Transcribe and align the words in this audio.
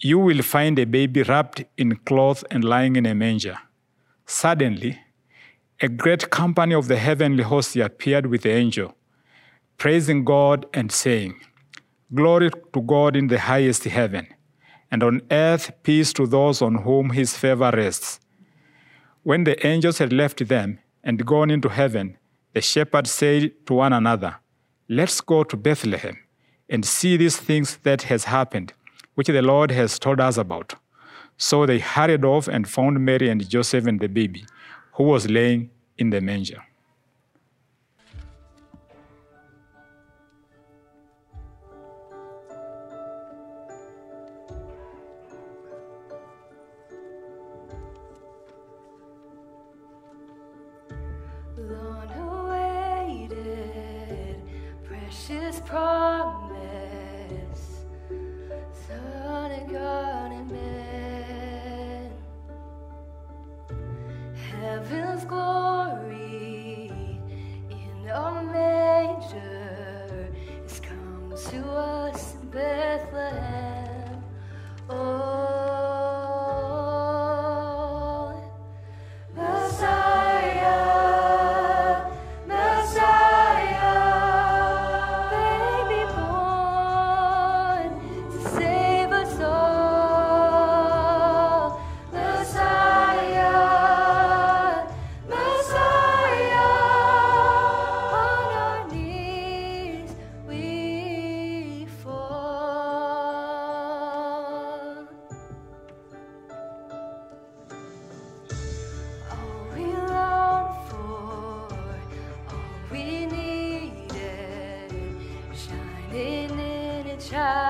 You 0.00 0.18
will 0.20 0.42
find 0.42 0.78
a 0.78 0.84
baby 0.84 1.22
wrapped 1.22 1.64
in 1.76 1.96
cloth 1.96 2.44
and 2.52 2.62
lying 2.62 2.94
in 2.94 3.04
a 3.04 3.16
manger. 3.16 3.58
Suddenly, 4.26 5.00
a 5.80 5.88
great 5.88 6.30
company 6.30 6.74
of 6.74 6.86
the 6.86 6.96
heavenly 6.96 7.42
hosts 7.42 7.74
appeared 7.74 8.26
with 8.26 8.42
the 8.42 8.50
angel, 8.50 8.94
praising 9.76 10.24
God 10.24 10.66
and 10.72 10.92
saying, 10.92 11.40
Glory 12.14 12.50
to 12.72 12.80
God 12.80 13.16
in 13.16 13.26
the 13.26 13.40
highest 13.40 13.84
heaven, 13.84 14.28
and 14.90 15.02
on 15.02 15.20
earth 15.32 15.72
peace 15.82 16.12
to 16.12 16.26
those 16.26 16.62
on 16.62 16.76
whom 16.76 17.10
his 17.10 17.36
favor 17.36 17.70
rests. 17.74 18.20
When 19.24 19.44
the 19.44 19.66
angels 19.66 19.98
had 19.98 20.12
left 20.12 20.46
them 20.46 20.78
and 21.02 21.26
gone 21.26 21.50
into 21.50 21.68
heaven, 21.68 22.18
the 22.54 22.60
shepherds 22.60 23.10
said 23.10 23.52
to 23.66 23.74
one 23.74 23.92
another, 23.92 24.36
Let's 24.88 25.20
go 25.20 25.42
to 25.44 25.56
Bethlehem 25.56 26.18
and 26.68 26.84
see 26.84 27.16
these 27.16 27.36
things 27.36 27.78
that 27.82 28.02
has 28.02 28.24
happened, 28.24 28.72
which 29.18 29.26
the 29.26 29.42
Lord 29.42 29.72
has 29.72 29.98
told 29.98 30.20
us 30.20 30.36
about. 30.36 30.76
So 31.38 31.66
they 31.66 31.80
hurried 31.80 32.24
off 32.24 32.46
and 32.46 32.68
found 32.68 33.04
Mary 33.04 33.28
and 33.28 33.48
Joseph 33.50 33.84
and 33.84 33.98
the 33.98 34.06
baby, 34.06 34.46
who 34.92 35.02
was 35.02 35.28
laying 35.28 35.70
in 35.96 36.10
the 36.10 36.20
manger. 36.20 36.62
Bethlehem. 72.98 73.67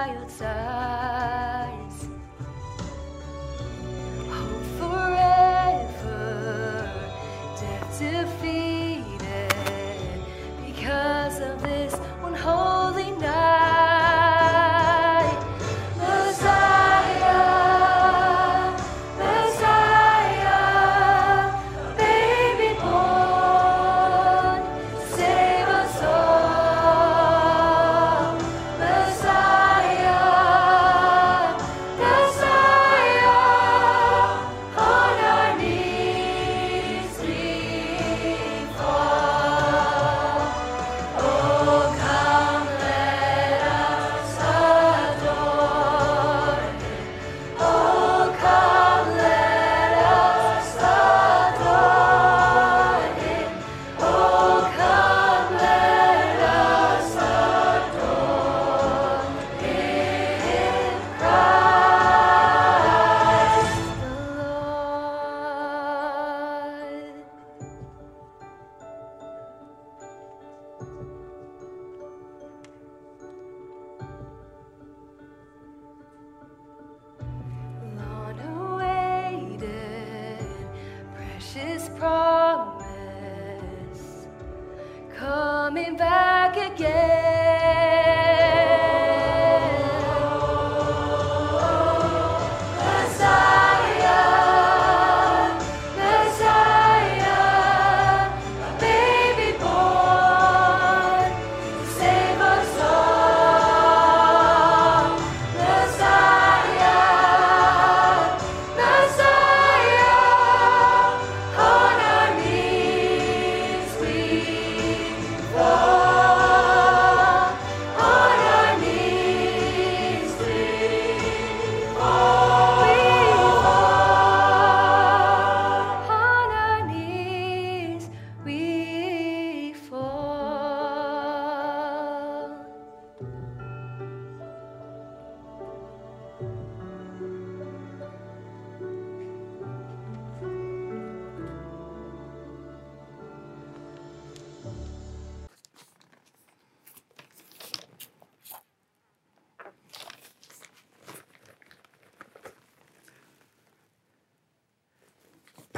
outside. 0.09 0.78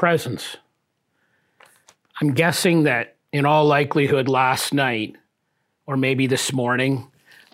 Presents. 0.00 0.56
I'm 2.22 2.32
guessing 2.32 2.84
that 2.84 3.16
in 3.34 3.44
all 3.44 3.66
likelihood 3.66 4.30
last 4.30 4.72
night, 4.72 5.14
or 5.84 5.94
maybe 5.94 6.26
this 6.26 6.54
morning, 6.54 7.08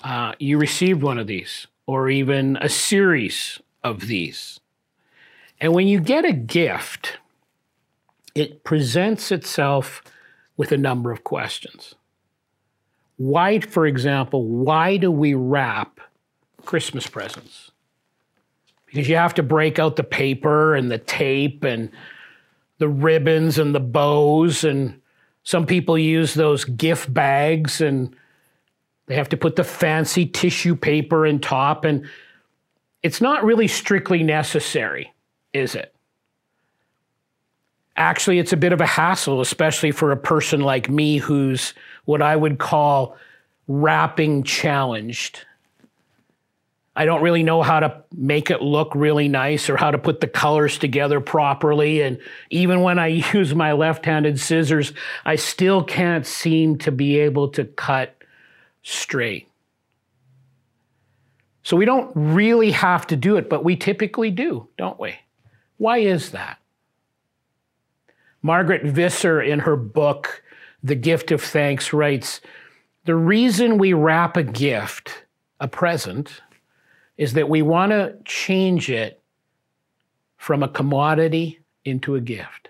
uh, 0.05 0.33
you 0.39 0.57
received 0.57 1.03
one 1.03 1.19
of 1.19 1.27
these, 1.27 1.67
or 1.89 2.09
even 2.09 2.57
a 2.61 2.69
series 2.69 3.61
of 3.83 4.03
these. 4.03 4.61
And 5.61 5.75
when 5.75 5.89
you 5.89 5.99
get 5.99 6.25
a 6.25 6.33
gift, 6.33 7.19
it 8.37 8.63
presents 8.63 9.33
itself 9.33 10.01
with 10.57 10.71
a 10.71 10.79
number 10.79 11.11
of 11.11 11.25
questions. 11.25 11.97
Why, 13.17 13.59
for 13.59 13.89
example, 13.89 14.45
why 14.45 14.99
do 14.99 15.11
we 15.11 15.35
wrap 15.35 15.99
Christmas 16.65 17.09
presents? 17.09 17.73
Because 18.87 19.09
you 19.09 19.17
have 19.17 19.35
to 19.35 19.43
break 19.43 19.81
out 19.81 19.97
the 19.97 20.05
paper 20.05 20.77
and 20.77 20.93
the 20.93 20.99
tape 20.99 21.65
and 21.65 21.91
the 22.79 22.89
ribbons 22.89 23.59
and 23.59 23.75
the 23.75 23.81
bows, 23.81 24.65
and 24.65 25.01
some 25.45 25.67
people 25.67 25.97
use 25.97 26.35
those 26.35 26.65
gift 26.65 27.13
bags 27.13 27.81
and 27.81 28.15
they 29.07 29.15
have 29.15 29.29
to 29.29 29.37
put 29.37 29.57
the 29.57 29.65
fancy 29.65 30.27
tissue 30.27 30.75
paper 30.75 31.25
in 31.25 31.39
top, 31.39 31.85
and 31.85 32.09
it's 33.03 33.21
not 33.21 33.45
really 33.45 33.69
strictly 33.69 34.23
necessary, 34.23 35.13
is 35.53 35.75
it? 35.75 35.95
Actually, 37.97 38.39
it's 38.39 38.53
a 38.53 38.57
bit 38.57 38.73
of 38.73 38.81
a 38.81 38.87
hassle, 38.87 39.41
especially 39.41 39.93
for 39.93 40.11
a 40.11 40.17
person 40.17 40.61
like 40.61 40.91
me 40.91 41.19
who's 41.19 41.73
what 42.05 42.21
I 42.21 42.37
would 42.37 42.59
call 42.59 43.17
wrapping 43.69 44.43
challenged. 44.43 45.47
I 46.99 47.05
don't 47.05 47.21
really 47.21 47.43
know 47.43 47.61
how 47.61 47.81
to 47.81 48.03
make 48.17 48.51
it 48.51 48.63
look 48.63 48.95
really 48.95 49.29
nice 49.29 49.69
or 49.69 49.77
how 49.77 49.91
to 49.91 49.99
put 49.99 50.23
the 50.23 50.27
colors 50.27 50.79
together 50.79 51.21
properly. 51.21 52.01
And 52.01 52.19
even 52.49 52.81
when 52.81 52.99
I 52.99 53.07
use 53.35 53.55
my 53.55 53.73
left 53.73 54.07
handed 54.07 54.41
scissors, 54.41 54.95
I 55.25 55.37
still 55.37 55.85
can't 55.85 56.27
seem 56.27 56.79
to 56.79 56.91
be 56.91 57.19
able 57.19 57.49
to 57.51 57.65
cut 57.65 58.17
straight. 58.83 59.47
So 61.63 61.77
we 61.77 61.85
don't 61.85 62.11
really 62.15 62.71
have 62.71 63.07
to 63.09 63.17
do 63.17 63.37
it, 63.37 63.51
but 63.51 63.63
we 63.63 63.77
typically 63.77 64.31
do, 64.31 64.69
don't 64.79 64.99
we? 64.99 65.17
Why 65.77 65.99
is 65.99 66.31
that? 66.31 66.59
Margaret 68.41 68.85
Visser, 68.85 69.43
in 69.43 69.59
her 69.59 69.77
book, 69.77 70.43
The 70.83 70.95
Gift 70.95 71.31
of 71.33 71.43
Thanks, 71.43 71.93
writes 71.93 72.41
The 73.05 73.17
reason 73.17 73.77
we 73.77 73.93
wrap 73.93 74.37
a 74.37 74.45
gift, 74.45 75.25
a 75.59 75.67
present, 75.67 76.41
is 77.17 77.33
that 77.35 77.49
we 77.49 77.63
want 77.63 77.93
to 77.93 78.17
change 78.25 78.91
it 78.91 79.23
from 80.37 80.63
a 80.63 80.69
commodity 80.69 81.61
into 81.85 82.15
a 82.15 82.21
gift. 82.21 82.69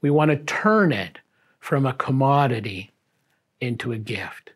We 0.00 0.10
want 0.10 0.30
to 0.30 0.36
turn 0.38 0.92
it 0.92 1.18
from 1.58 1.84
a 1.84 1.92
commodity 1.92 2.90
into 3.60 3.92
a 3.92 3.98
gift. 3.98 4.50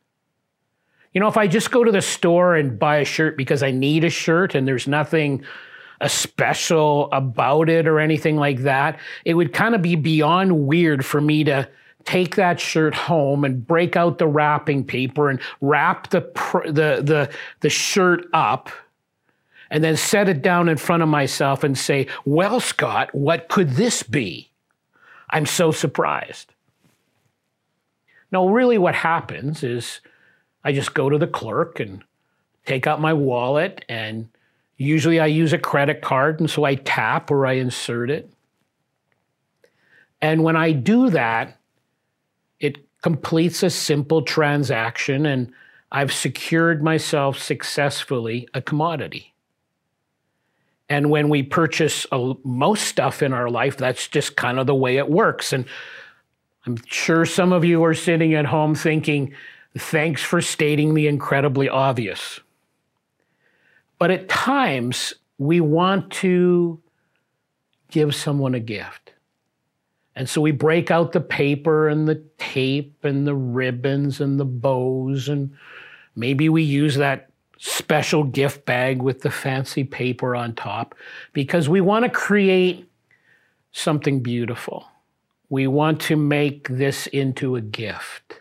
You 1.12 1.20
know, 1.20 1.28
if 1.28 1.36
I 1.36 1.46
just 1.46 1.70
go 1.70 1.84
to 1.84 1.92
the 1.92 2.02
store 2.02 2.56
and 2.56 2.78
buy 2.78 2.96
a 2.96 3.04
shirt 3.04 3.36
because 3.36 3.62
I 3.62 3.70
need 3.70 4.04
a 4.04 4.10
shirt 4.10 4.54
and 4.54 4.66
there's 4.66 4.88
nothing 4.88 5.44
special 6.06 7.08
about 7.12 7.68
it 7.68 7.86
or 7.86 8.00
anything 8.00 8.36
like 8.36 8.60
that, 8.60 8.98
it 9.24 9.34
would 9.34 9.52
kind 9.52 9.74
of 9.74 9.82
be 9.82 9.94
beyond 9.96 10.66
weird 10.66 11.04
for 11.04 11.20
me 11.20 11.44
to 11.44 11.68
take 12.04 12.36
that 12.36 12.60
shirt 12.60 12.94
home 12.94 13.44
and 13.44 13.66
break 13.66 13.96
out 13.96 14.18
the 14.18 14.26
wrapping 14.26 14.84
paper 14.84 15.30
and 15.30 15.40
wrap 15.60 16.10
the 16.10 16.20
the 16.66 17.02
the, 17.02 17.30
the 17.60 17.70
shirt 17.70 18.26
up 18.32 18.70
and 19.74 19.82
then 19.82 19.96
set 19.96 20.28
it 20.28 20.40
down 20.40 20.68
in 20.68 20.76
front 20.76 21.02
of 21.02 21.08
myself 21.08 21.64
and 21.64 21.76
say, 21.76 22.06
"Well, 22.24 22.60
Scott, 22.60 23.12
what 23.12 23.48
could 23.48 23.70
this 23.70 24.04
be?" 24.04 24.52
I'm 25.30 25.46
so 25.46 25.72
surprised. 25.72 26.54
No, 28.30 28.48
really 28.48 28.78
what 28.78 28.94
happens 28.94 29.64
is 29.64 30.00
I 30.62 30.72
just 30.72 30.94
go 30.94 31.10
to 31.10 31.18
the 31.18 31.26
clerk 31.26 31.80
and 31.80 32.04
take 32.64 32.86
out 32.86 33.00
my 33.00 33.12
wallet, 33.12 33.84
and 33.88 34.28
usually 34.76 35.18
I 35.18 35.26
use 35.26 35.52
a 35.52 35.58
credit 35.58 36.02
card, 36.02 36.38
and 36.38 36.48
so 36.48 36.62
I 36.62 36.76
tap 36.76 37.28
or 37.32 37.44
I 37.44 37.54
insert 37.54 38.10
it. 38.10 38.30
And 40.22 40.44
when 40.44 40.54
I 40.54 40.70
do 40.70 41.10
that, 41.10 41.58
it 42.60 42.78
completes 43.02 43.64
a 43.64 43.70
simple 43.70 44.22
transaction, 44.22 45.26
and 45.26 45.52
I've 45.90 46.12
secured 46.12 46.80
myself 46.80 47.42
successfully 47.42 48.48
a 48.54 48.62
commodity. 48.62 49.33
And 50.88 51.10
when 51.10 51.28
we 51.28 51.42
purchase 51.42 52.06
a, 52.12 52.34
most 52.44 52.84
stuff 52.84 53.22
in 53.22 53.32
our 53.32 53.48
life, 53.48 53.76
that's 53.76 54.06
just 54.08 54.36
kind 54.36 54.58
of 54.58 54.66
the 54.66 54.74
way 54.74 54.98
it 54.98 55.08
works. 55.08 55.52
And 55.52 55.64
I'm 56.66 56.76
sure 56.86 57.24
some 57.24 57.52
of 57.52 57.64
you 57.64 57.84
are 57.84 57.94
sitting 57.94 58.34
at 58.34 58.46
home 58.46 58.74
thinking, 58.74 59.34
Thanks 59.76 60.22
for 60.22 60.40
stating 60.40 60.94
the 60.94 61.08
incredibly 61.08 61.68
obvious. 61.68 62.38
But 63.98 64.12
at 64.12 64.28
times, 64.28 65.14
we 65.38 65.60
want 65.60 66.12
to 66.12 66.80
give 67.90 68.14
someone 68.14 68.54
a 68.54 68.60
gift. 68.60 69.14
And 70.16 70.28
so 70.28 70.40
we 70.40 70.52
break 70.52 70.92
out 70.92 71.10
the 71.10 71.20
paper 71.20 71.88
and 71.88 72.06
the 72.06 72.22
tape 72.38 73.04
and 73.04 73.26
the 73.26 73.34
ribbons 73.34 74.20
and 74.20 74.38
the 74.38 74.44
bows, 74.44 75.28
and 75.28 75.56
maybe 76.14 76.48
we 76.48 76.62
use 76.62 76.94
that 76.96 77.30
special 77.58 78.24
gift 78.24 78.64
bag 78.64 79.02
with 79.02 79.22
the 79.22 79.30
fancy 79.30 79.84
paper 79.84 80.34
on 80.34 80.54
top 80.54 80.94
because 81.32 81.68
we 81.68 81.80
want 81.80 82.04
to 82.04 82.10
create 82.10 82.88
something 83.72 84.20
beautiful. 84.20 84.86
We 85.48 85.66
want 85.66 86.00
to 86.02 86.16
make 86.16 86.68
this 86.68 87.06
into 87.08 87.56
a 87.56 87.60
gift. 87.60 88.40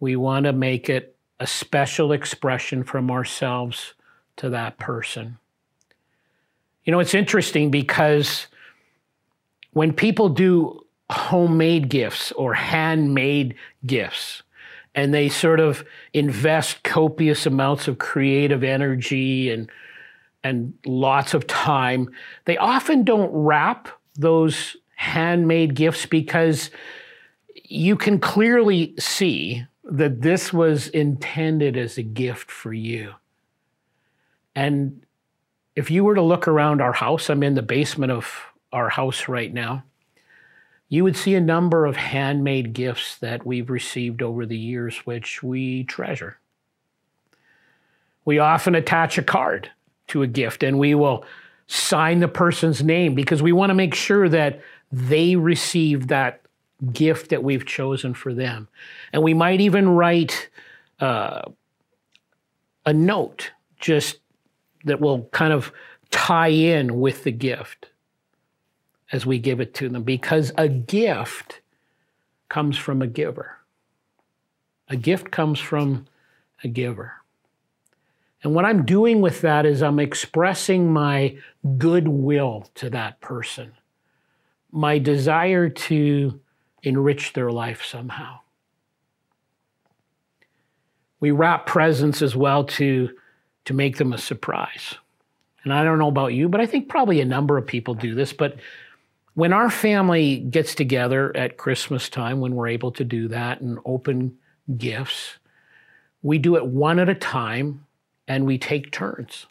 We 0.00 0.16
want 0.16 0.44
to 0.44 0.52
make 0.52 0.88
it 0.88 1.16
a 1.40 1.46
special 1.46 2.12
expression 2.12 2.84
from 2.84 3.10
ourselves 3.10 3.94
to 4.36 4.50
that 4.50 4.78
person. 4.78 5.38
You 6.84 6.92
know, 6.92 7.00
it's 7.00 7.14
interesting 7.14 7.70
because 7.70 8.46
when 9.72 9.92
people 9.92 10.28
do 10.28 10.84
homemade 11.10 11.88
gifts 11.88 12.32
or 12.32 12.54
handmade 12.54 13.54
gifts, 13.86 14.42
and 14.94 15.12
they 15.12 15.28
sort 15.28 15.60
of 15.60 15.84
invest 16.12 16.82
copious 16.82 17.46
amounts 17.46 17.88
of 17.88 17.98
creative 17.98 18.62
energy 18.62 19.50
and 19.50 19.70
and 20.44 20.74
lots 20.84 21.34
of 21.34 21.46
time, 21.46 22.10
they 22.46 22.56
often 22.56 23.04
don't 23.04 23.30
wrap 23.32 23.88
those 24.16 24.76
handmade 24.96 25.74
gifts 25.74 26.04
because 26.04 26.70
you 27.64 27.96
can 27.96 28.18
clearly 28.18 28.94
see 28.98 29.64
that 29.84 30.20
this 30.22 30.52
was 30.52 30.88
intended 30.88 31.76
as 31.76 31.96
a 31.96 32.02
gift 32.02 32.50
for 32.50 32.72
you. 32.72 33.14
And 34.54 35.04
if 35.74 35.90
you 35.90 36.04
were 36.04 36.14
to 36.14 36.22
look 36.22 36.46
around 36.46 36.80
our 36.80 36.92
house, 36.92 37.30
I'm 37.30 37.42
in 37.42 37.54
the 37.54 37.62
basement 37.62 38.12
of 38.12 38.28
our 38.72 38.88
house 38.88 39.28
right 39.28 39.52
now, 39.52 39.84
you 40.92 41.04
would 41.04 41.16
see 41.16 41.34
a 41.34 41.40
number 41.40 41.86
of 41.86 41.96
handmade 41.96 42.74
gifts 42.74 43.16
that 43.16 43.46
we've 43.46 43.70
received 43.70 44.20
over 44.20 44.44
the 44.44 44.58
years, 44.58 44.98
which 45.06 45.42
we 45.42 45.84
treasure. 45.84 46.36
We 48.26 48.38
often 48.38 48.74
attach 48.74 49.16
a 49.16 49.22
card 49.22 49.70
to 50.08 50.20
a 50.20 50.26
gift 50.26 50.62
and 50.62 50.78
we 50.78 50.94
will 50.94 51.24
sign 51.66 52.20
the 52.20 52.28
person's 52.28 52.82
name 52.82 53.14
because 53.14 53.40
we 53.40 53.52
want 53.52 53.70
to 53.70 53.74
make 53.74 53.94
sure 53.94 54.28
that 54.28 54.60
they 54.92 55.34
receive 55.34 56.08
that 56.08 56.42
gift 56.92 57.30
that 57.30 57.42
we've 57.42 57.64
chosen 57.64 58.12
for 58.12 58.34
them. 58.34 58.68
And 59.14 59.22
we 59.22 59.32
might 59.32 59.62
even 59.62 59.88
write 59.88 60.50
uh, 61.00 61.40
a 62.84 62.92
note 62.92 63.50
just 63.80 64.18
that 64.84 65.00
will 65.00 65.22
kind 65.32 65.54
of 65.54 65.72
tie 66.10 66.48
in 66.48 67.00
with 67.00 67.24
the 67.24 67.32
gift 67.32 67.91
as 69.12 69.26
we 69.26 69.38
give 69.38 69.60
it 69.60 69.74
to 69.74 69.88
them 69.90 70.02
because 70.02 70.52
a 70.56 70.68
gift 70.68 71.60
comes 72.48 72.76
from 72.76 73.02
a 73.02 73.06
giver. 73.06 73.58
A 74.88 74.96
gift 74.96 75.30
comes 75.30 75.60
from 75.60 76.06
a 76.64 76.68
giver. 76.68 77.12
And 78.42 78.54
what 78.54 78.64
I'm 78.64 78.84
doing 78.84 79.20
with 79.20 79.42
that 79.42 79.66
is 79.66 79.82
I'm 79.82 80.00
expressing 80.00 80.92
my 80.92 81.36
goodwill 81.78 82.68
to 82.76 82.90
that 82.90 83.20
person, 83.20 83.72
my 84.72 84.98
desire 84.98 85.68
to 85.68 86.40
enrich 86.82 87.34
their 87.34 87.50
life 87.50 87.84
somehow. 87.84 88.40
We 91.20 91.30
wrap 91.30 91.66
presents 91.66 92.20
as 92.20 92.34
well 92.34 92.64
to, 92.64 93.10
to 93.66 93.74
make 93.74 93.98
them 93.98 94.12
a 94.12 94.18
surprise. 94.18 94.96
And 95.62 95.72
I 95.72 95.84
don't 95.84 95.98
know 95.98 96.08
about 96.08 96.34
you, 96.34 96.48
but 96.48 96.60
I 96.60 96.66
think 96.66 96.88
probably 96.88 97.20
a 97.20 97.24
number 97.24 97.56
of 97.56 97.66
people 97.66 97.94
do 97.94 98.16
this. 98.16 98.32
But 98.32 98.56
when 99.34 99.52
our 99.52 99.70
family 99.70 100.38
gets 100.38 100.74
together 100.74 101.34
at 101.36 101.56
Christmas 101.56 102.08
time, 102.08 102.40
when 102.40 102.54
we're 102.54 102.68
able 102.68 102.92
to 102.92 103.04
do 103.04 103.28
that 103.28 103.60
and 103.60 103.78
open 103.84 104.36
gifts, 104.76 105.38
we 106.22 106.38
do 106.38 106.56
it 106.56 106.66
one 106.66 106.98
at 106.98 107.08
a 107.08 107.14
time 107.14 107.86
and 108.28 108.46
we 108.46 108.58
take 108.58 108.92
turns. 108.92 109.46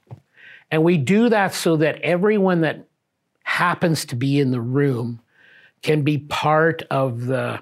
And 0.70 0.84
we 0.84 0.98
do 0.98 1.30
that 1.30 1.54
so 1.54 1.76
that 1.78 2.00
everyone 2.02 2.62
that 2.62 2.88
happens 3.44 4.06
to 4.06 4.16
be 4.16 4.40
in 4.40 4.52
the 4.52 4.62
room 4.62 5.20
can 5.82 6.04
be 6.04 6.20
part 6.20 6.84
of 6.90 7.26
the, 7.26 7.62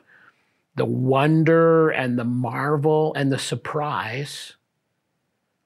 the 0.76 0.86
wonder 0.86 1.90
and 1.90 2.20
the 2.20 2.26
marvel 2.26 3.14
and 3.16 3.32
the 3.32 3.40
surprise 3.40 4.54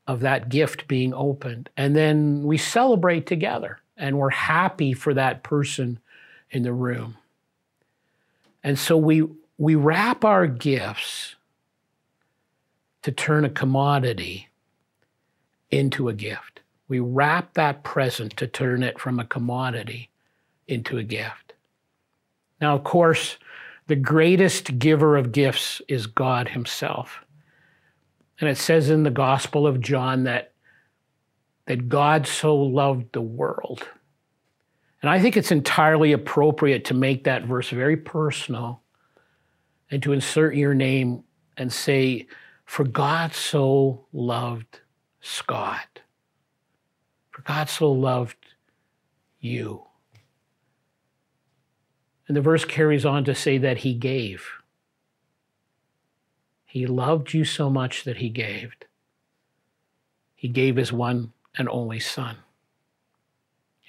of 0.08 0.20
that 0.20 0.50
gift 0.50 0.88
being 0.88 1.14
opened. 1.14 1.70
And 1.76 1.96
then 1.96 2.44
we 2.44 2.58
celebrate 2.58 3.26
together 3.26 3.80
and 3.98 4.18
we're 4.18 4.30
happy 4.30 4.94
for 4.94 5.14
that 5.16 5.44
person 5.44 6.00
in 6.54 6.64
the 6.64 6.72
room. 6.72 7.18
And 8.64 8.80
so 8.80 8.96
we, 8.96 9.28
we 9.58 9.76
wrap 9.76 10.24
our 10.24 10.48
gifts 10.48 11.36
to 13.02 13.12
turn 13.12 13.44
a 13.44 13.50
commodity 13.50 14.48
into 15.70 16.08
a 16.08 16.14
gift. 16.14 16.62
We 16.88 17.00
wrap 17.00 17.56
that 17.56 17.84
present 17.84 18.38
to 18.38 18.48
turn 18.48 18.84
it 18.84 19.00
from 19.00 19.20
a 19.20 19.26
commodity 19.26 20.10
into 20.68 20.98
a 20.98 21.04
gift. 21.04 21.54
Now, 22.62 22.76
of 22.76 22.84
course, 22.84 23.38
the 23.88 23.96
greatest 23.96 24.80
giver 24.80 25.18
of 25.18 25.34
gifts 25.34 25.82
is 25.90 26.08
God 26.08 26.50
Himself. 26.50 27.20
And 28.40 28.50
it 28.50 28.58
says 28.58 28.90
in 28.90 29.04
the 29.04 29.10
Gospel 29.12 29.68
of 29.68 29.82
John 29.82 30.24
that, 30.24 30.52
that 31.66 31.90
God 31.90 32.28
so 32.28 32.56
loved 32.56 33.12
the 33.12 33.22
world. 33.22 33.88
And 35.04 35.10
I 35.10 35.20
think 35.20 35.36
it's 35.36 35.52
entirely 35.52 36.14
appropriate 36.14 36.86
to 36.86 36.94
make 36.94 37.26
that 37.26 37.44
verse 37.44 37.70
very 37.70 37.98
personal 37.98 38.82
and 39.92 40.02
to 40.02 40.14
insert 40.14 40.56
your 40.56 40.74
name 40.74 41.26
and 41.58 41.72
say, 41.72 42.26
For 42.64 42.86
God 42.86 43.34
so 43.34 44.06
loved 44.14 44.80
Scott. 45.20 46.00
For 47.32 47.42
God 47.42 47.68
so 47.68 47.92
loved 47.92 48.38
you. 49.42 49.84
And 52.30 52.38
the 52.38 52.42
verse 52.42 52.64
carries 52.64 53.06
on 53.06 53.26
to 53.26 53.36
say 53.36 53.58
that 53.58 53.80
He 53.80 53.94
gave. 53.94 54.48
He 56.66 56.88
loved 56.88 57.34
you 57.34 57.44
so 57.44 57.70
much 57.70 58.06
that 58.06 58.18
He 58.18 58.30
gave. 58.30 58.74
He 60.34 60.48
gave 60.48 60.78
His 60.78 60.94
one 60.94 61.34
and 61.58 61.68
only 61.68 62.00
Son. 62.00 62.38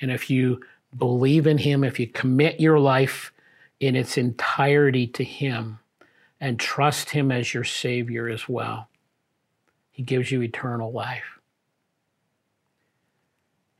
And 0.00 0.10
if 0.10 0.28
you 0.28 0.60
believe 0.96 1.46
in 1.46 1.58
Him, 1.58 1.84
if 1.84 1.98
you 1.98 2.06
commit 2.06 2.60
your 2.60 2.78
life 2.78 3.32
in 3.80 3.96
its 3.96 4.16
entirety 4.16 5.06
to 5.08 5.24
Him 5.24 5.78
and 6.40 6.58
trust 6.58 7.10
Him 7.10 7.30
as 7.30 7.54
your 7.54 7.64
Savior 7.64 8.28
as 8.28 8.48
well, 8.48 8.88
He 9.90 10.02
gives 10.02 10.30
you 10.30 10.42
eternal 10.42 10.92
life. 10.92 11.38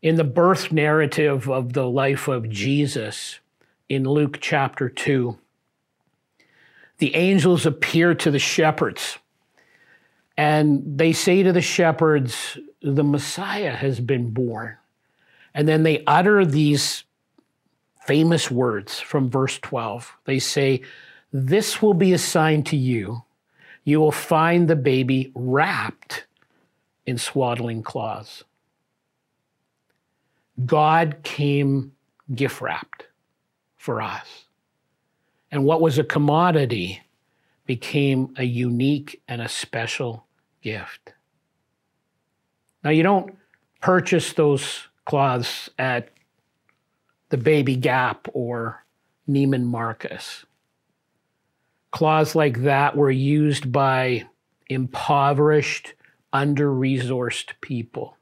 In 0.02 0.16
the 0.16 0.25
birth 0.25 0.71
narrative 0.71 1.49
of 1.49 1.73
the 1.73 1.88
life 1.88 2.28
of 2.28 2.50
Jesus 2.50 3.40
in 3.88 4.04
Luke 4.04 4.38
chapter 4.40 4.88
2, 4.88 5.38
the 6.99 7.14
angels 7.14 7.64
appear 7.66 8.14
to 8.14 8.30
the 8.30 8.38
shepherds 8.38 9.18
and 10.37 10.99
they 10.99 11.12
say 11.12 11.42
to 11.42 11.52
the 11.52 11.61
shepherds, 11.61 12.59
The 12.83 13.04
Messiah 13.04 13.75
has 13.75 14.00
been 14.00 14.30
born. 14.30 14.76
And 15.54 15.68
then 15.68 15.82
they 15.84 16.02
utter 16.06 16.44
these 16.44 17.04
famous 18.04 18.50
words 18.50 19.00
from 19.00 19.30
verse 19.30 19.58
12. 19.61 20.16
They 20.25 20.38
say, 20.38 20.82
This 21.32 21.80
will 21.80 21.94
be 21.94 22.12
a 22.12 22.18
sign 22.18 22.64
to 22.64 22.76
you. 22.76 23.23
You 23.84 24.00
will 24.00 24.12
find 24.12 24.68
the 24.68 24.76
baby 24.76 25.30
wrapped 25.34 26.26
in 27.06 27.18
swaddling 27.18 27.82
cloths. 27.82 28.44
God 30.64 31.18
came 31.23 31.92
gift 32.34 32.61
wrapped 32.61 33.06
for 33.76 34.00
us. 34.00 34.44
And 35.50 35.64
what 35.64 35.80
was 35.80 35.99
a 35.99 36.04
commodity 36.04 37.02
became 37.66 38.34
a 38.37 38.44
unique 38.44 39.23
and 39.28 39.40
a 39.40 39.49
special 39.49 40.26
gift. 40.62 41.12
Now, 42.82 42.90
you 42.90 43.02
don't 43.02 43.37
purchase 43.80 44.32
those 44.32 44.88
cloths 45.04 45.70
at 45.78 46.11
the 47.30 47.37
Baby 47.37 47.76
Gap 47.76 48.28
or 48.32 48.84
Neiman 49.28 49.64
Marcus. 49.64 50.44
Cloths 51.90 52.34
like 52.34 52.62
that 52.62 52.96
were 52.96 53.11
used 53.11 53.70
by 53.70 54.26
impoverished, 54.68 55.94
under 56.32 56.68
resourced 56.68 57.52
people. 57.61 58.16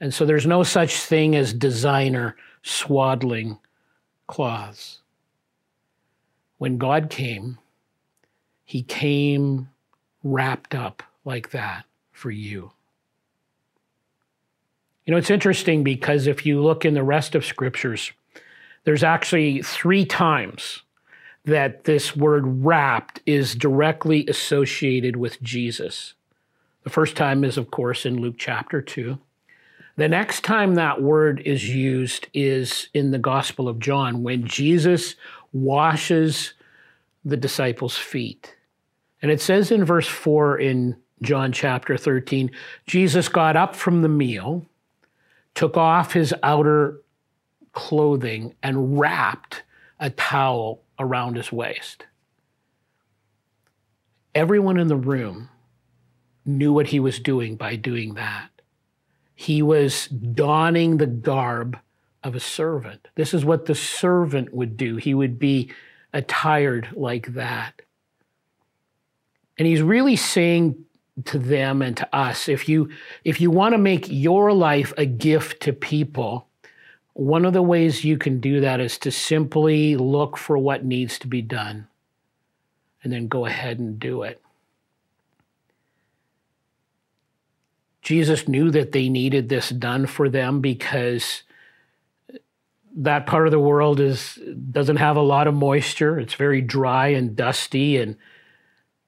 And 0.00 0.14
so 0.14 0.24
there's 0.24 0.46
no 0.46 0.62
such 0.62 1.00
thing 1.00 1.34
as 1.34 1.52
designer 1.52 2.36
swaddling 2.62 3.58
cloths. 4.28 5.00
When 6.58 6.78
God 6.78 7.10
came, 7.10 7.58
He 8.64 8.82
came 8.82 9.68
wrapped 10.22 10.74
up 10.74 11.02
like 11.24 11.50
that 11.50 11.84
for 12.12 12.30
you. 12.30 12.70
You 15.04 15.12
know, 15.12 15.18
it's 15.18 15.30
interesting 15.30 15.82
because 15.82 16.26
if 16.26 16.46
you 16.46 16.62
look 16.62 16.84
in 16.84 16.94
the 16.94 17.02
rest 17.02 17.34
of 17.34 17.44
scriptures, 17.44 18.12
there's 18.84 19.02
actually 19.02 19.62
three 19.62 20.04
times 20.04 20.82
that 21.44 21.84
this 21.84 22.14
word 22.16 22.64
wrapped 22.64 23.20
is 23.26 23.54
directly 23.54 24.26
associated 24.26 25.16
with 25.16 25.42
Jesus. 25.42 26.14
The 26.84 26.90
first 26.90 27.16
time 27.16 27.44
is, 27.44 27.56
of 27.56 27.70
course, 27.70 28.06
in 28.06 28.20
Luke 28.20 28.36
chapter 28.38 28.80
2. 28.80 29.18
The 29.96 30.08
next 30.08 30.42
time 30.42 30.74
that 30.74 31.02
word 31.02 31.42
is 31.44 31.68
used 31.68 32.28
is 32.32 32.88
in 32.94 33.10
the 33.10 33.18
Gospel 33.18 33.68
of 33.68 33.78
John 33.78 34.22
when 34.22 34.46
Jesus 34.46 35.16
washes 35.52 36.54
the 37.24 37.36
disciples' 37.36 37.98
feet. 37.98 38.54
And 39.20 39.30
it 39.30 39.40
says 39.40 39.70
in 39.70 39.84
verse 39.84 40.08
4 40.08 40.58
in 40.58 40.96
John 41.20 41.52
chapter 41.52 41.96
13 41.96 42.50
Jesus 42.86 43.28
got 43.28 43.56
up 43.56 43.76
from 43.76 44.02
the 44.02 44.08
meal, 44.08 44.66
took 45.54 45.76
off 45.76 46.12
his 46.12 46.34
outer 46.42 47.02
clothing, 47.72 48.54
and 48.62 48.98
wrapped 48.98 49.62
a 49.98 50.10
towel 50.10 50.82
around 50.98 51.36
his 51.36 51.50
waist. 51.50 52.06
Everyone 54.34 54.78
in 54.78 54.88
the 54.88 54.96
room 54.96 55.48
knew 56.44 56.72
what 56.72 56.88
he 56.88 57.00
was 57.00 57.18
doing 57.18 57.56
by 57.56 57.76
doing 57.76 58.14
that. 58.14 58.48
He 59.34 59.62
was 59.62 60.06
donning 60.06 60.98
the 60.98 61.06
garb 61.06 61.78
of 62.22 62.34
a 62.34 62.40
servant. 62.40 63.08
This 63.14 63.34
is 63.34 63.44
what 63.44 63.66
the 63.66 63.74
servant 63.74 64.52
would 64.54 64.76
do. 64.76 64.96
He 64.96 65.14
would 65.14 65.38
be 65.38 65.70
attired 66.12 66.88
like 66.94 67.34
that. 67.34 67.82
And 69.58 69.66
he's 69.66 69.82
really 69.82 70.16
saying 70.16 70.84
to 71.24 71.38
them 71.38 71.82
and 71.82 71.96
to 71.96 72.16
us 72.16 72.48
if 72.48 72.68
you 72.68 72.88
if 73.24 73.40
you 73.40 73.50
want 73.50 73.72
to 73.74 73.78
make 73.78 74.06
your 74.08 74.52
life 74.52 74.92
a 74.96 75.04
gift 75.04 75.60
to 75.62 75.72
people 75.72 76.48
one 77.14 77.44
of 77.44 77.52
the 77.52 77.62
ways 77.62 78.04
you 78.04 78.16
can 78.16 78.40
do 78.40 78.60
that 78.60 78.80
is 78.80 78.96
to 78.96 79.10
simply 79.10 79.96
look 79.96 80.38
for 80.38 80.56
what 80.56 80.86
needs 80.86 81.18
to 81.18 81.26
be 81.26 81.42
done 81.42 81.86
and 83.04 83.12
then 83.12 83.28
go 83.28 83.44
ahead 83.44 83.78
and 83.78 84.00
do 84.00 84.22
it 84.22 84.40
Jesus 88.02 88.48
knew 88.48 88.70
that 88.72 88.92
they 88.92 89.08
needed 89.08 89.48
this 89.48 89.68
done 89.70 90.06
for 90.06 90.28
them 90.28 90.60
because 90.60 91.44
that 92.96 93.26
part 93.26 93.46
of 93.46 93.52
the 93.52 93.60
world 93.60 94.00
is 94.00 94.38
doesn't 94.70 94.96
have 94.96 95.16
a 95.16 95.22
lot 95.22 95.46
of 95.46 95.54
moisture. 95.54 96.18
It's 96.18 96.34
very 96.34 96.60
dry 96.60 97.08
and 97.08 97.34
dusty 97.34 97.96
and 97.96 98.16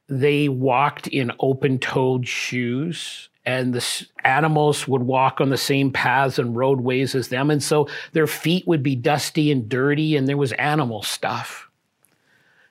they 0.08 0.48
walked 0.48 1.06
in 1.06 1.32
open-toed 1.40 2.28
shoes 2.28 3.28
and 3.46 3.74
the 3.74 4.06
animals 4.24 4.88
would 4.88 5.02
walk 5.02 5.40
on 5.40 5.50
the 5.50 5.56
same 5.56 5.90
paths 5.90 6.38
and 6.38 6.56
roadways 6.56 7.14
as 7.14 7.28
them 7.28 7.50
and 7.50 7.62
so 7.62 7.88
their 8.12 8.26
feet 8.26 8.66
would 8.66 8.82
be 8.82 8.96
dusty 8.96 9.50
and 9.50 9.68
dirty 9.68 10.16
and 10.16 10.28
there 10.28 10.36
was 10.36 10.52
animal 10.52 11.02
stuff. 11.02 11.68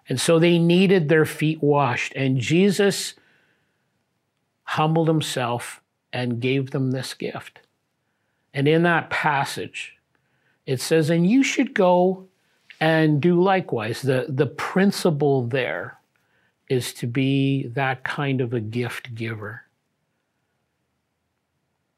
And 0.09 0.19
so 0.19 0.37
they 0.37 0.59
needed 0.59 1.09
their 1.09 1.25
feet 1.25 1.61
washed 1.61 2.13
and 2.15 2.37
Jesus 2.39 3.13
humbled 4.63 5.07
himself 5.07 5.81
and 6.11 6.39
gave 6.39 6.71
them 6.71 6.91
this 6.91 7.13
gift. 7.13 7.59
And 8.53 8.67
in 8.67 8.83
that 8.83 9.09
passage, 9.09 9.95
it 10.65 10.79
says, 10.79 11.09
and 11.09 11.29
you 11.29 11.43
should 11.43 11.73
go 11.73 12.27
and 12.79 13.21
do 13.21 13.41
likewise. 13.41 14.01
The, 14.01 14.27
the 14.29 14.45
principle 14.45 15.47
there 15.47 15.97
is 16.70 16.93
to 16.96 17.08
be 17.08 17.67
that 17.67 18.03
kind 18.03 18.41
of 18.41 18.53
a 18.53 18.60
gift 18.60 19.15
giver. 19.15 19.63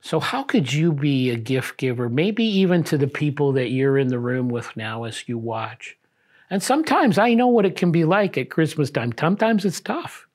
So, 0.01 0.19
how 0.19 0.43
could 0.43 0.71
you 0.71 0.91
be 0.91 1.31
a 1.31 1.35
gift 1.35 1.77
giver? 1.77 2.09
Maybe 2.09 2.43
even 2.43 2.83
to 2.85 2.97
the 2.97 3.07
people 3.07 3.53
that 3.53 3.71
you're 3.71 3.97
in 3.97 4.09
the 4.09 4.19
room 4.19 4.49
with 4.49 4.75
now 4.77 5.03
as 5.03 5.27
you 5.27 5.37
watch. 5.37 5.97
And 6.49 6.61
sometimes 6.61 7.17
I 7.17 7.33
know 7.33 7.47
what 7.47 7.65
it 7.65 7.75
can 7.75 7.91
be 7.91 8.05
like 8.05 8.37
at 8.37 8.51
Christmas 8.51 8.91
time. 8.91 9.13
Sometimes 9.19 9.65
it's 9.65 9.81
tough 9.81 10.27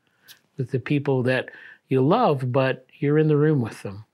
with 0.57 0.73
the 0.73 0.81
people 0.81 1.23
that 1.23 1.51
you 1.89 2.01
love, 2.01 2.51
but 2.51 2.87
you're 2.99 3.19
in 3.19 3.29
the 3.29 3.37
room 3.37 3.61
with 3.61 3.81
them. 3.83 4.05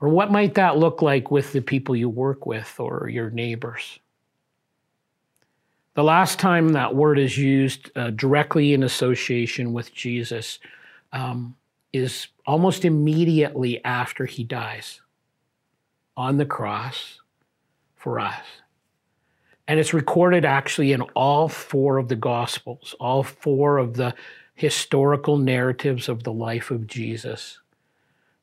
Or 0.00 0.08
what 0.08 0.32
might 0.32 0.54
that 0.54 0.78
look 0.78 1.02
like 1.02 1.30
with 1.30 1.52
the 1.52 1.60
people 1.60 1.94
you 1.94 2.08
work 2.08 2.46
with 2.46 2.74
or 2.78 3.08
your 3.08 3.30
neighbors? 3.30 4.00
The 5.94 6.04
last 6.04 6.38
time 6.38 6.70
that 6.70 6.94
word 6.94 7.18
is 7.18 7.36
used 7.36 7.90
uh, 7.96 8.10
directly 8.10 8.72
in 8.72 8.82
association 8.82 9.72
with 9.72 9.92
Jesus 9.92 10.58
um, 11.12 11.56
is 11.92 12.28
almost 12.46 12.84
immediately 12.84 13.84
after 13.84 14.24
he 14.26 14.44
dies 14.44 15.00
on 16.16 16.36
the 16.36 16.46
cross 16.46 17.20
for 17.96 18.20
us. 18.20 18.44
And 19.66 19.78
it's 19.78 19.94
recorded 19.94 20.44
actually 20.44 20.92
in 20.92 21.02
all 21.14 21.48
four 21.48 21.98
of 21.98 22.08
the 22.08 22.16
Gospels, 22.16 22.94
all 23.00 23.22
four 23.22 23.78
of 23.78 23.94
the 23.94 24.14
historical 24.54 25.38
narratives 25.38 26.08
of 26.08 26.22
the 26.22 26.32
life 26.32 26.70
of 26.70 26.86
Jesus. 26.86 27.60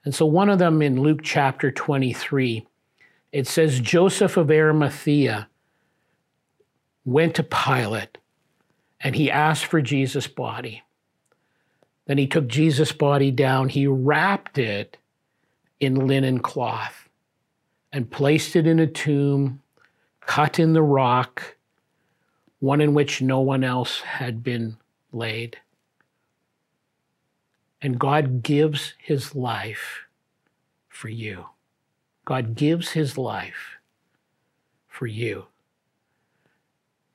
And 0.03 0.15
so, 0.15 0.25
one 0.25 0.49
of 0.49 0.59
them 0.59 0.81
in 0.81 1.01
Luke 1.01 1.19
chapter 1.21 1.69
23, 1.69 2.65
it 3.33 3.47
says 3.47 3.79
Joseph 3.81 4.37
of 4.37 4.49
Arimathea 4.49 5.49
went 7.07 7.35
to 7.35 7.43
Pilate 7.43 8.17
and 8.99 9.15
he 9.15 9.31
asked 9.31 9.65
for 9.65 9.81
Jesus' 9.81 10.27
body. 10.27 10.83
Then 12.05 12.17
he 12.17 12.27
took 12.27 12.47
Jesus' 12.47 12.91
body 12.91 13.31
down, 13.31 13.69
he 13.69 13.87
wrapped 13.87 14.57
it 14.57 14.97
in 15.79 16.07
linen 16.07 16.39
cloth 16.39 17.07
and 17.93 18.11
placed 18.11 18.57
it 18.57 18.67
in 18.67 18.79
a 18.79 18.87
tomb 18.87 19.61
cut 20.21 20.59
in 20.59 20.73
the 20.73 20.83
rock, 20.83 21.55
one 22.59 22.81
in 22.81 22.93
which 22.93 23.21
no 23.21 23.39
one 23.39 23.63
else 23.63 24.01
had 24.01 24.43
been 24.43 24.75
laid. 25.13 25.57
And 27.81 27.97
God 27.97 28.43
gives 28.43 28.95
his 28.97 29.33
life 29.33 30.07
for 30.89 31.07
you. 31.07 31.45
God 32.25 32.55
gives 32.55 32.91
his 32.91 33.17
life 33.17 33.77
for 34.89 35.07
you. 35.07 35.45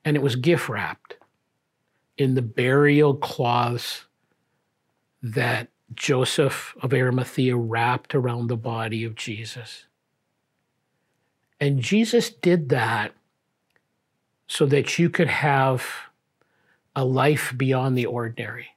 And 0.05 0.15
it 0.15 0.21
was 0.21 0.35
gift 0.35 0.69
wrapped 0.69 1.17
in 2.17 2.35
the 2.35 2.41
burial 2.41 3.15
cloths 3.15 4.05
that 5.21 5.69
Joseph 5.93 6.75
of 6.81 6.93
Arimathea 6.93 7.55
wrapped 7.55 8.13
around 8.15 8.47
the 8.47 8.57
body 8.57 9.03
of 9.03 9.15
Jesus. 9.15 9.85
And 11.59 11.79
Jesus 11.79 12.29
did 12.29 12.69
that 12.69 13.13
so 14.47 14.65
that 14.65 14.99
you 14.99 15.09
could 15.09 15.29
have 15.29 15.85
a 16.95 17.05
life 17.05 17.53
beyond 17.55 17.97
the 17.97 18.05
ordinary, 18.05 18.67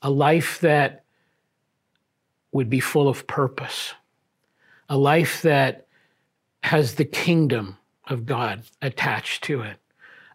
a 0.00 0.10
life 0.10 0.60
that 0.60 1.04
would 2.52 2.68
be 2.68 2.80
full 2.80 3.08
of 3.08 3.26
purpose, 3.26 3.94
a 4.88 4.96
life 4.96 5.42
that 5.42 5.86
has 6.62 6.94
the 6.94 7.04
kingdom 7.04 7.78
of 8.08 8.26
God 8.26 8.64
attached 8.80 9.44
to 9.44 9.62
it, 9.62 9.76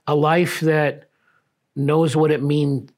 a 0.06 0.16
life 0.16 0.60
that 0.62 1.10
knows 1.76 2.16
what 2.16 2.32
it 2.32 2.42
means 2.42 2.90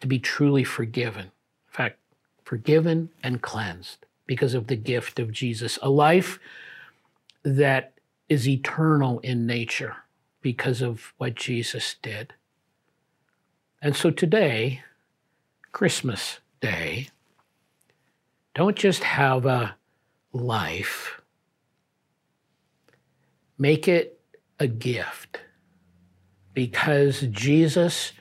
to 0.00 0.06
be 0.06 0.18
truly 0.18 0.64
forgiven. 0.64 1.24
In 1.24 1.72
fact, 1.72 1.98
forgiven 2.44 3.10
and 3.22 3.42
cleansed 3.42 4.06
because 4.26 4.54
of 4.54 4.66
the 4.66 4.76
gift 4.76 5.18
of 5.18 5.32
Jesus, 5.32 5.78
a 5.82 5.90
life 5.90 6.38
that 7.42 7.92
is 8.28 8.48
eternal 8.48 9.18
in 9.20 9.46
nature 9.46 9.96
because 10.40 10.80
of 10.82 11.12
what 11.18 11.34
Jesus 11.34 11.96
did. 12.02 12.34
And 13.80 13.96
so 13.96 14.10
today, 14.10 14.82
Christmas 15.72 16.40
Day, 16.60 17.08
don't 18.54 18.76
just 18.76 19.04
have 19.04 19.46
a 19.46 19.76
life, 20.32 21.17
make 23.58 23.88
it 23.88 24.20
a 24.58 24.66
gift 24.66 25.40
because 26.54 27.20
Jesus 27.30 28.12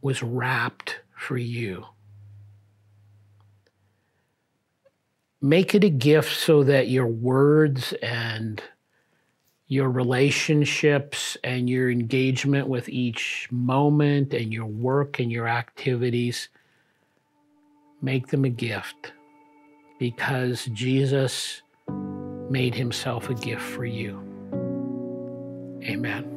was 0.00 0.22
wrapped 0.22 1.00
for 1.14 1.36
you. 1.36 1.84
make 5.40 5.74
it 5.74 5.84
a 5.84 5.90
gift 5.90 6.36
so 6.36 6.64
that 6.64 6.88
your 6.88 7.06
words 7.06 7.92
and 8.02 8.62
your 9.68 9.90
relationships 9.90 11.36
and 11.44 11.68
your 11.68 11.90
engagement 11.90 12.66
with 12.66 12.88
each 12.88 13.48
moment 13.50 14.32
and 14.32 14.52
your 14.52 14.66
work 14.66 15.20
and 15.20 15.30
your 15.30 15.46
activities 15.46 16.48
make 18.00 18.28
them 18.28 18.44
a 18.44 18.50
gift 18.50 19.12
because 19.98 20.64
Jesus 20.66 21.62
made 22.50 22.74
himself 22.74 23.28
a 23.30 23.34
gift 23.34 23.62
for 23.62 23.84
you. 23.84 24.18
Amen. 25.84 26.34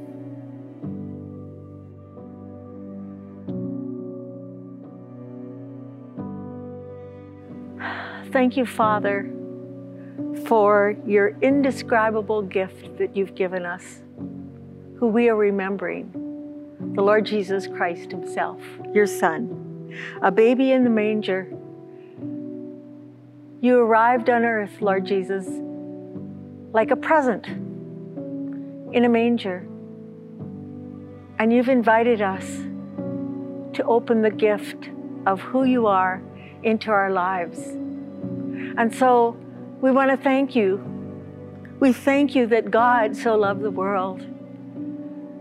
Thank 8.32 8.56
you, 8.56 8.66
Father, 8.66 9.30
for 10.46 10.96
your 11.06 11.38
indescribable 11.42 12.42
gift 12.44 12.98
that 12.98 13.16
you've 13.16 13.36
given 13.36 13.66
us, 13.66 14.02
who 14.98 15.08
we 15.08 15.28
are 15.28 15.36
remembering 15.36 16.12
the 16.94 17.02
Lord 17.02 17.26
Jesus 17.26 17.68
Christ 17.68 18.12
Himself, 18.12 18.62
your 18.94 19.06
Son, 19.06 19.94
a 20.22 20.32
baby 20.32 20.72
in 20.72 20.84
the 20.84 20.90
manger. 20.90 21.48
You 23.62 23.80
arrived 23.80 24.30
on 24.30 24.44
earth, 24.44 24.82
Lord 24.82 25.06
Jesus, 25.06 25.48
like 26.74 26.92
a 26.92 26.96
present 26.96 27.48
in 27.48 29.04
a 29.04 29.10
manger. 29.10 29.68
And 31.40 31.52
you've 31.52 31.70
invited 31.70 32.22
us 32.22 32.46
to 33.74 33.84
open 33.86 34.22
the 34.22 34.32
gift 34.32 34.90
of 35.26 35.40
who 35.40 35.64
you 35.64 35.88
are 35.88 36.22
into 36.64 36.92
our 36.92 37.12
lives. 37.12 37.60
And 38.78 38.94
so 38.94 39.38
we 39.82 39.92
want 39.92 40.12
to 40.12 40.18
thank 40.18 40.56
you. 40.56 40.78
We 41.80 41.94
thank 41.94 42.36
you 42.36 42.46
that 42.48 42.70
God 42.70 43.16
so 43.16 43.36
loved 43.36 43.62
the 43.62 43.72
world, 43.72 44.24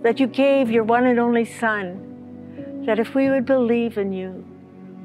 that 0.03 0.19
you 0.19 0.27
gave 0.27 0.71
your 0.71 0.85
one 0.85 1.07
and 1.07 1.19
only 1.19 1.45
Son, 1.45 2.83
that 2.87 2.99
if 2.99 3.15
we 3.15 3.29
would 3.29 3.45
believe 3.45 3.99
in 3.99 4.13
you, 4.13 4.45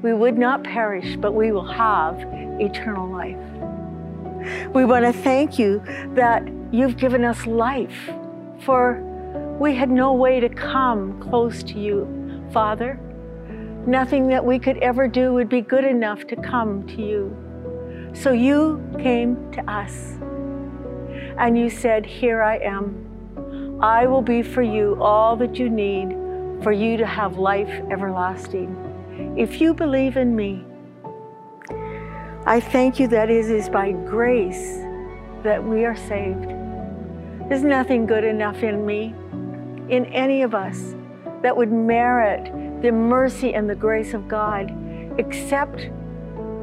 we 0.02 0.14
would 0.14 0.38
not 0.38 0.64
perish, 0.64 1.16
but 1.16 1.32
we 1.32 1.52
will 1.52 1.66
have 1.66 2.18
eternal 2.60 3.08
life. 3.10 3.36
We 4.72 4.84
want 4.84 5.04
to 5.04 5.12
thank 5.12 5.58
you 5.58 5.82
that 6.14 6.46
you've 6.72 6.96
given 6.96 7.24
us 7.24 7.46
life, 7.46 8.10
for 8.60 9.02
we 9.58 9.74
had 9.74 9.90
no 9.90 10.12
way 10.12 10.40
to 10.40 10.48
come 10.48 11.20
close 11.20 11.62
to 11.64 11.78
you, 11.78 12.44
Father. 12.52 12.98
Nothing 13.86 14.28
that 14.28 14.44
we 14.44 14.58
could 14.58 14.78
ever 14.78 15.08
do 15.08 15.32
would 15.32 15.48
be 15.48 15.60
good 15.60 15.84
enough 15.84 16.26
to 16.26 16.36
come 16.36 16.86
to 16.88 17.02
you. 17.02 17.34
So 18.14 18.32
you 18.32 18.82
came 18.98 19.50
to 19.52 19.70
us 19.70 20.18
and 21.38 21.56
you 21.56 21.70
said, 21.70 22.04
Here 22.04 22.42
I 22.42 22.56
am. 22.58 23.78
I 23.80 24.06
will 24.06 24.22
be 24.22 24.42
for 24.42 24.62
you 24.62 24.96
all 25.00 25.36
that 25.36 25.58
you 25.58 25.68
need 25.68 26.16
for 26.62 26.72
you 26.72 26.96
to 26.96 27.06
have 27.06 27.36
life 27.36 27.68
everlasting. 27.90 29.34
If 29.36 29.60
you 29.60 29.74
believe 29.74 30.16
in 30.16 30.34
me, 30.34 30.64
I 32.48 32.60
thank 32.60 33.00
you 33.00 33.08
that 33.08 33.28
it 33.28 33.50
is 33.50 33.68
by 33.68 33.90
grace 33.90 34.78
that 35.42 35.62
we 35.62 35.84
are 35.84 35.96
saved. 35.96 36.48
There's 37.48 37.64
nothing 37.64 38.06
good 38.06 38.22
enough 38.22 38.62
in 38.62 38.86
me, 38.86 39.12
in 39.88 40.04
any 40.06 40.42
of 40.42 40.54
us, 40.54 40.94
that 41.42 41.56
would 41.56 41.72
merit 41.72 42.44
the 42.82 42.92
mercy 42.92 43.52
and 43.52 43.68
the 43.68 43.74
grace 43.74 44.14
of 44.14 44.28
God, 44.28 44.72
except 45.18 45.90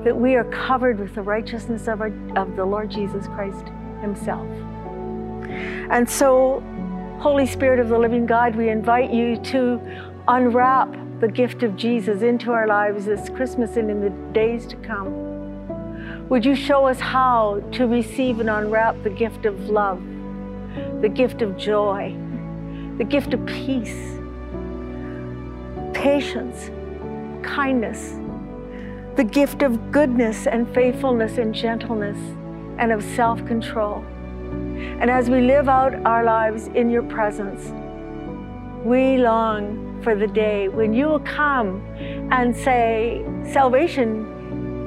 that 0.06 0.16
we 0.16 0.36
are 0.36 0.46
covered 0.46 1.00
with 1.00 1.16
the 1.16 1.22
righteousness 1.22 1.90
of, 1.90 2.00
our, 2.00 2.14
of 2.38 2.56
the 2.56 2.64
Lord 2.64 2.90
Jesus 2.90 3.28
Christ 3.28 3.66
Himself. 4.00 4.48
And 5.92 6.10
so, 6.10 6.64
Holy 7.20 7.46
Spirit 7.46 7.82
of 7.82 7.90
the 7.90 8.00
living 8.00 8.26
God, 8.26 8.56
we 8.56 8.70
invite 8.70 9.12
you 9.12 9.36
to 9.36 9.82
unwrap 10.30 10.96
the 11.20 11.28
gift 11.28 11.62
of 11.62 11.76
Jesus 11.76 12.22
into 12.22 12.52
our 12.52 12.68
lives 12.68 13.04
this 13.04 13.28
Christmas 13.28 13.76
and 13.76 13.92
in 13.92 14.00
the 14.00 14.12
days 14.32 14.66
to 14.68 14.78
come. 14.78 15.23
Would 16.30 16.46
you 16.46 16.56
show 16.56 16.88
us 16.88 17.00
how 17.00 17.62
to 17.74 17.86
receive 17.86 18.40
and 18.40 18.50
unwrap 18.50 19.04
the 19.04 19.10
gift 19.10 19.46
of 19.46 19.70
love, 19.70 20.02
the 21.02 21.10
gift 21.10 21.42
of 21.42 21.58
joy, 21.58 22.16
the 22.98 23.04
gift 23.04 23.34
of 23.34 23.46
peace, 23.46 24.18
patience, 25.94 26.72
kindness, 27.46 28.14
the 29.18 29.24
gift 29.24 29.64
of 29.64 29.92
goodness 29.92 30.48
and 30.48 30.74
faithfulness 30.74 31.38
and 31.38 31.54
gentleness 31.54 32.18
and 32.80 32.92
of 32.94 33.04
self 33.04 33.46
control. 33.46 34.04
And 35.02 35.12
as 35.12 35.30
we 35.30 35.42
live 35.42 35.68
out 35.68 35.94
our 36.06 36.24
lives 36.24 36.68
in 36.68 36.90
your 36.90 37.04
presence, 37.04 37.74
we 38.86 39.18
long 39.18 40.02
for 40.04 40.16
the 40.16 40.28
day 40.28 40.70
when 40.70 40.94
you 40.94 41.08
will 41.08 41.20
come 41.20 41.86
and 42.32 42.56
say, 42.56 43.24
Salvation 43.52 44.34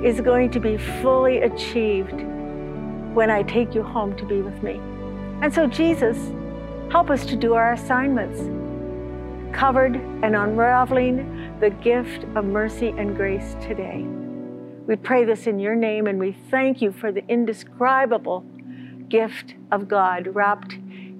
is 0.05 0.21
going 0.21 0.51
to 0.51 0.61
be 0.61 0.77
fully 0.77 1.39
achieved 1.39 2.23
when 3.15 3.31
I 3.31 3.43
take 3.43 3.75
you 3.75 3.83
home 3.83 4.17
to 4.17 4.25
be 4.25 4.43
with 4.43 4.63
me. 4.63 4.81
And 5.43 5.53
so, 5.53 5.67
Jesus, 5.67 6.19
Help 6.91 7.11
us 7.11 7.27
to 7.27 7.37
do 7.37 7.55
our 7.55 7.73
assignments, 7.73 8.41
covered 9.55 9.97
and 9.97 10.37
unraveling 10.37 11.59
the 11.59 11.71
gift 11.71 12.25
of 12.37 12.45
mercy 12.45 12.89
and 12.97 13.17
grace 13.17 13.57
today. 13.61 14.03
We 14.87 14.95
pray 14.95 15.25
this 15.25 15.49
in 15.49 15.59
your 15.59 15.75
name 15.75 16.07
and 16.07 16.21
we 16.21 16.37
thank 16.49 16.81
you 16.81 16.93
for 16.93 17.11
the 17.11 17.27
indescribable 17.27 18.45
gift 19.09 19.57
of 19.73 19.89
God 19.89 20.29
wrapped 20.29 20.75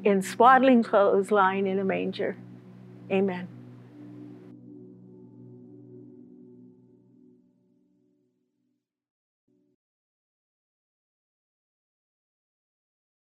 in 0.05 0.23
swaddling 0.23 0.85
clothes 0.85 1.33
lying 1.33 1.67
in 1.67 1.81
a 1.81 1.85
manger. 1.85 2.37
Amen. 3.11 3.49